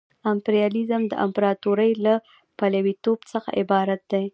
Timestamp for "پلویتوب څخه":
2.59-3.49